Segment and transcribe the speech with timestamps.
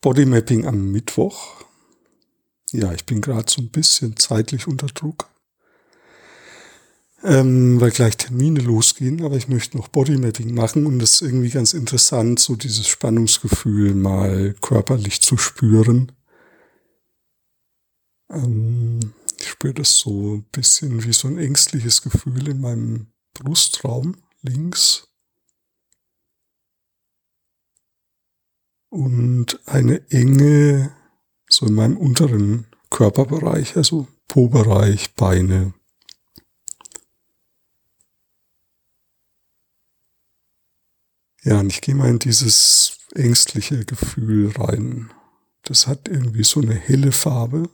[0.00, 1.64] Bodymapping am Mittwoch.
[2.72, 5.28] Ja, ich bin gerade so ein bisschen zeitlich unter Druck,
[7.22, 11.50] ähm, weil gleich Termine losgehen, aber ich möchte noch Bodymapping machen und das ist irgendwie
[11.50, 16.12] ganz interessant, so dieses Spannungsgefühl mal körperlich zu spüren.
[18.30, 19.00] Ähm,
[19.38, 25.09] ich spüre das so ein bisschen wie so ein ängstliches Gefühl in meinem Brustraum links.
[28.90, 30.94] Und eine enge,
[31.48, 35.74] so in meinem unteren Körperbereich, also Po-Bereich, Beine.
[41.42, 45.10] Ja, und ich gehe mal in dieses ängstliche Gefühl rein.
[45.62, 47.70] Das hat irgendwie so eine helle Farbe.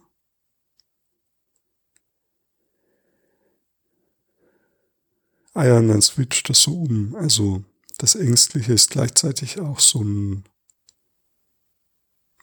[5.55, 7.15] Ah ja, und dann switcht das so um.
[7.17, 7.65] Also
[7.99, 10.45] das Ängstliche ist gleichzeitig auch so ein,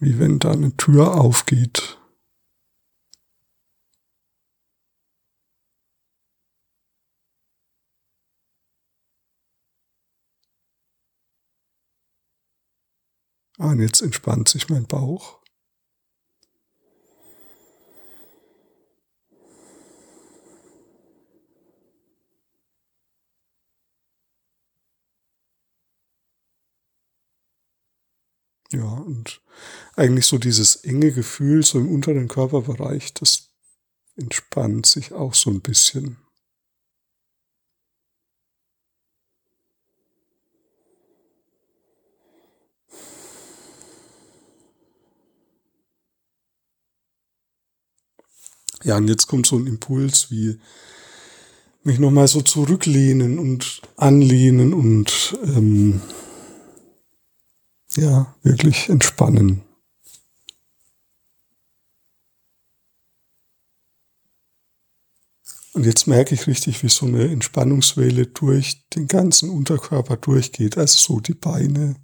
[0.03, 1.97] wie wenn da eine Tür aufgeht.
[13.59, 15.42] Ah, und jetzt entspannt sich mein Bauch.
[28.73, 29.39] Ja, und
[29.95, 33.51] eigentlich so dieses enge Gefühl so im unteren Körperbereich, das
[34.15, 36.17] entspannt sich auch so ein bisschen.
[48.83, 50.59] Ja, und jetzt kommt so ein Impuls wie
[51.83, 56.01] mich nochmal so zurücklehnen und anlehnen und ähm,
[57.95, 59.63] ja, wirklich entspannen.
[65.73, 70.77] Und jetzt merke ich richtig, wie so eine Entspannungswelle durch den ganzen Unterkörper durchgeht.
[70.77, 71.95] Also so die Beine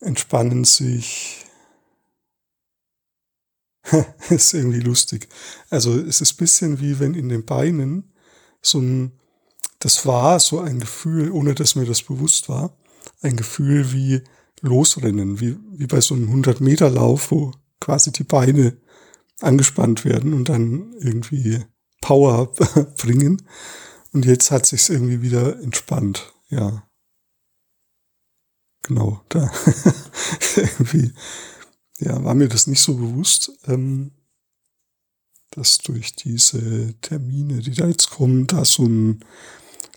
[0.00, 1.44] entspannen sich.
[4.30, 5.28] ist irgendwie lustig.
[5.68, 8.14] Also es ist bisschen wie wenn in den Beinen
[8.62, 9.12] so ein,
[9.78, 12.74] das war so ein Gefühl, ohne dass mir das bewusst war,
[13.24, 14.22] ein Gefühl wie
[14.60, 18.76] Losrennen, wie, wie bei so einem 100-Meter-Lauf, wo quasi die Beine
[19.40, 21.64] angespannt werden und dann irgendwie
[22.00, 22.52] Power
[22.96, 23.42] bringen.
[24.12, 26.88] Und jetzt hat sich's irgendwie wieder entspannt, ja.
[28.82, 29.50] Genau, da
[30.56, 31.12] irgendwie,
[31.98, 34.12] ja, war mir das nicht so bewusst, ähm,
[35.50, 39.24] dass durch diese Termine, die da jetzt kommen, da so ein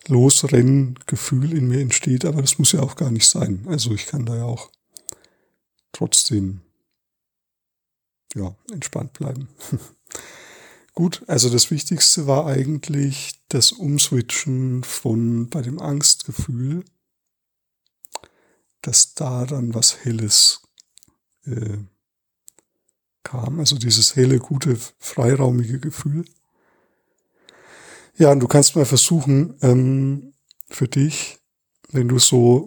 [0.08, 3.66] Losrenngefühl in mir entsteht, aber das muss ja auch gar nicht sein.
[3.68, 4.72] Also ich kann da ja auch
[5.92, 6.62] trotzdem
[8.36, 9.48] ja, entspannt bleiben.
[10.94, 16.84] Gut, also das Wichtigste war eigentlich das Umswitchen von bei dem Angstgefühl,
[18.82, 20.62] dass da dann was Helles
[21.46, 21.78] äh,
[23.28, 26.26] kam, also dieses helle, gute, freiraumige Gefühl.
[28.18, 30.34] Ja, und du kannst mal versuchen, ähm,
[30.70, 31.38] für dich,
[31.92, 32.66] wenn du so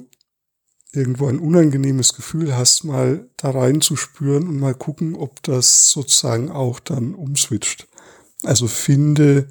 [0.92, 6.80] irgendwo ein unangenehmes Gefühl hast, mal da reinzuspüren und mal gucken, ob das sozusagen auch
[6.80, 7.88] dann umswitcht.
[8.44, 9.48] Also finde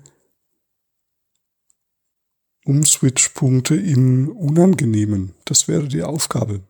[2.66, 5.34] Umswitchpunkte im Unangenehmen.
[5.46, 6.62] Das wäre die Aufgabe.